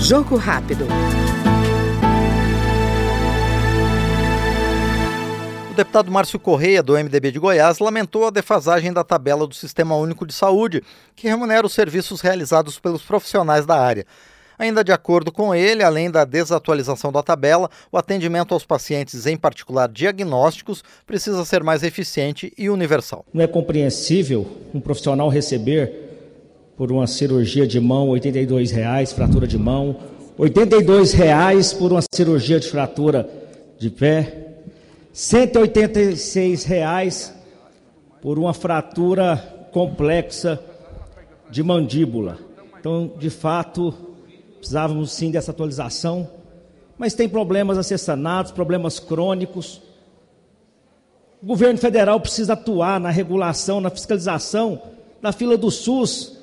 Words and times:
Jogo 0.00 0.36
rápido. 0.36 0.86
O 5.70 5.74
deputado 5.74 6.10
Márcio 6.10 6.38
Correia, 6.38 6.82
do 6.82 6.92
MDB 6.92 7.30
de 7.30 7.38
Goiás, 7.38 7.78
lamentou 7.78 8.26
a 8.26 8.30
defasagem 8.30 8.92
da 8.92 9.02
tabela 9.02 9.46
do 9.46 9.54
Sistema 9.54 9.96
Único 9.96 10.26
de 10.26 10.34
Saúde, 10.34 10.82
que 11.16 11.26
remunera 11.26 11.66
os 11.66 11.72
serviços 11.72 12.20
realizados 12.20 12.78
pelos 12.78 13.02
profissionais 13.02 13.64
da 13.64 13.80
área. 13.80 14.04
Ainda 14.58 14.84
de 14.84 14.92
acordo 14.92 15.32
com 15.32 15.54
ele, 15.54 15.82
além 15.82 16.10
da 16.10 16.24
desatualização 16.24 17.10
da 17.10 17.22
tabela, 17.22 17.70
o 17.90 17.96
atendimento 17.96 18.52
aos 18.52 18.66
pacientes, 18.66 19.26
em 19.26 19.36
particular 19.36 19.88
diagnósticos, 19.88 20.84
precisa 21.06 21.44
ser 21.44 21.64
mais 21.64 21.82
eficiente 21.82 22.52
e 22.58 22.68
universal. 22.68 23.24
Não 23.32 23.42
é 23.42 23.46
compreensível 23.46 24.46
um 24.74 24.80
profissional 24.80 25.28
receber 25.28 26.01
por 26.82 26.90
uma 26.90 27.06
cirurgia 27.06 27.64
de 27.64 27.78
mão 27.78 28.10
R$ 28.10 28.18
82,00, 28.18 29.14
fratura 29.14 29.46
de 29.46 29.56
mão, 29.56 29.94
R$ 30.36 30.50
82,00 30.50 31.78
por 31.78 31.92
uma 31.92 32.00
cirurgia 32.12 32.58
de 32.58 32.68
fratura 32.68 33.30
de 33.78 33.88
pé, 33.88 34.20
R$ 34.20 34.56
186,00 35.14 37.30
por 38.20 38.36
uma 38.36 38.52
fratura 38.52 39.68
complexa 39.70 40.58
de 41.48 41.62
mandíbula. 41.62 42.36
Então, 42.80 43.12
de 43.16 43.30
fato, 43.30 43.94
Precisávamos 44.58 45.12
sim 45.12 45.30
dessa 45.30 45.52
atualização, 45.52 46.28
mas 46.98 47.14
tem 47.14 47.28
problemas 47.28 47.78
a 47.78 47.84
ser 47.84 47.98
sanados, 47.98 48.50
problemas 48.50 48.98
crônicos. 48.98 49.80
O 51.40 51.46
governo 51.46 51.78
federal 51.78 52.18
precisa 52.18 52.54
atuar 52.54 52.98
na 52.98 53.10
regulação, 53.10 53.80
na 53.80 53.88
fiscalização 53.88 54.82
da 55.20 55.30
fila 55.30 55.56
do 55.56 55.70
SUS, 55.70 56.41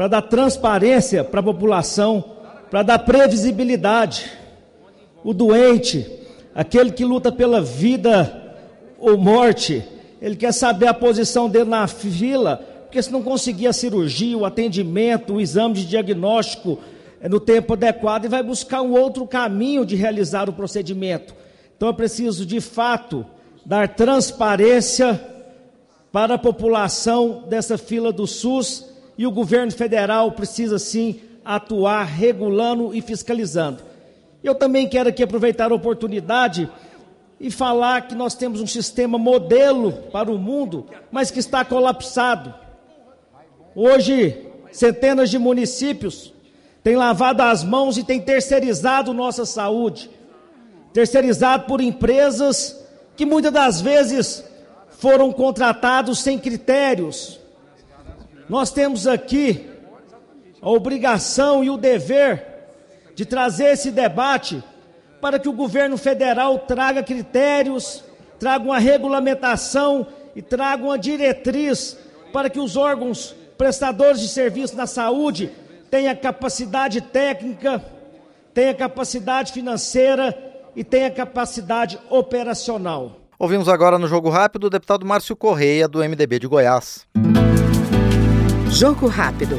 para 0.00 0.08
dar 0.08 0.22
transparência 0.22 1.22
para 1.22 1.40
a 1.40 1.42
população, 1.42 2.24
para 2.70 2.82
dar 2.82 3.00
previsibilidade. 3.00 4.32
O 5.22 5.34
doente, 5.34 6.10
aquele 6.54 6.90
que 6.90 7.04
luta 7.04 7.30
pela 7.30 7.60
vida 7.60 8.56
ou 8.98 9.18
morte, 9.18 9.84
ele 10.22 10.36
quer 10.36 10.54
saber 10.54 10.86
a 10.86 10.94
posição 10.94 11.50
dele 11.50 11.68
na 11.68 11.86
fila, 11.86 12.66
porque 12.84 13.02
se 13.02 13.12
não 13.12 13.22
conseguir 13.22 13.66
a 13.66 13.74
cirurgia, 13.74 14.38
o 14.38 14.46
atendimento, 14.46 15.34
o 15.34 15.40
exame 15.42 15.74
de 15.74 15.84
diagnóstico, 15.84 16.78
é 17.20 17.28
no 17.28 17.38
tempo 17.38 17.74
adequado 17.74 18.24
e 18.24 18.28
vai 18.28 18.42
buscar 18.42 18.80
um 18.80 18.98
outro 18.98 19.26
caminho 19.26 19.84
de 19.84 19.96
realizar 19.96 20.48
o 20.48 20.54
procedimento. 20.54 21.34
Então 21.76 21.90
é 21.90 21.92
preciso, 21.92 22.46
de 22.46 22.58
fato, 22.58 23.26
dar 23.66 23.86
transparência 23.86 25.20
para 26.10 26.36
a 26.36 26.38
população 26.38 27.44
dessa 27.50 27.76
fila 27.76 28.10
do 28.10 28.26
SUS 28.26 28.88
e 29.20 29.26
o 29.26 29.30
governo 29.30 29.70
federal 29.70 30.32
precisa 30.32 30.78
sim 30.78 31.20
atuar 31.44 32.04
regulando 32.04 32.94
e 32.94 33.02
fiscalizando. 33.02 33.82
Eu 34.42 34.54
também 34.54 34.88
quero 34.88 35.10
aqui 35.10 35.22
aproveitar 35.22 35.70
a 35.70 35.74
oportunidade 35.74 36.66
e 37.38 37.50
falar 37.50 38.08
que 38.08 38.14
nós 38.14 38.34
temos 38.34 38.62
um 38.62 38.66
sistema 38.66 39.18
modelo 39.18 39.92
para 40.10 40.32
o 40.32 40.38
mundo, 40.38 40.86
mas 41.12 41.30
que 41.30 41.38
está 41.38 41.62
colapsado. 41.66 42.54
Hoje, 43.74 44.46
centenas 44.72 45.28
de 45.28 45.38
municípios 45.38 46.32
tem 46.82 46.96
lavado 46.96 47.42
as 47.42 47.62
mãos 47.62 47.98
e 47.98 48.04
tem 48.04 48.22
terceirizado 48.22 49.12
nossa 49.12 49.44
saúde. 49.44 50.08
Terceirizado 50.94 51.66
por 51.66 51.82
empresas 51.82 52.82
que 53.14 53.26
muitas 53.26 53.52
das 53.52 53.82
vezes 53.82 54.42
foram 54.88 55.30
contratados 55.30 56.20
sem 56.20 56.38
critérios. 56.38 57.39
Nós 58.50 58.72
temos 58.72 59.06
aqui 59.06 59.64
a 60.60 60.68
obrigação 60.68 61.62
e 61.62 61.70
o 61.70 61.76
dever 61.76 62.44
de 63.14 63.24
trazer 63.24 63.66
esse 63.66 63.92
debate 63.92 64.60
para 65.20 65.38
que 65.38 65.48
o 65.48 65.52
governo 65.52 65.96
federal 65.96 66.58
traga 66.58 67.00
critérios, 67.00 68.02
traga 68.40 68.64
uma 68.64 68.80
regulamentação 68.80 70.04
e 70.34 70.42
traga 70.42 70.82
uma 70.82 70.98
diretriz 70.98 71.96
para 72.32 72.50
que 72.50 72.58
os 72.58 72.76
órgãos 72.76 73.36
prestadores 73.56 74.20
de 74.20 74.26
serviço 74.26 74.76
na 74.76 74.88
saúde 74.88 75.52
tenha 75.88 76.16
capacidade 76.16 77.00
técnica, 77.02 77.80
tenha 78.52 78.74
capacidade 78.74 79.52
financeira 79.52 80.36
e 80.74 80.82
tenha 80.82 81.08
capacidade 81.08 82.00
operacional. 82.10 83.12
Ouvimos 83.38 83.68
agora 83.68 83.96
no 83.96 84.08
Jogo 84.08 84.28
Rápido 84.28 84.64
o 84.64 84.70
deputado 84.70 85.06
Márcio 85.06 85.36
Correia, 85.36 85.86
do 85.86 86.00
MDB 86.00 86.40
de 86.40 86.48
Goiás. 86.48 87.06
Jogo 88.70 89.08
Rápido. 89.08 89.58